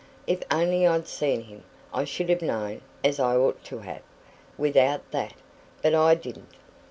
If 0.25 0.41
only 0.49 0.87
I'd 0.87 1.07
seen 1.07 1.43
him. 1.43 1.63
I 1.93 2.05
should 2.05 2.27
have 2.29 2.41
known 2.41 2.81
as 3.03 3.19
I 3.19 3.35
ought 3.37 3.63
to 3.65 3.77
have, 3.77 4.01
without 4.57 5.11
that; 5.11 5.35
but 5.83 5.93
I 5.93 6.15
didn't. 6.15 6.55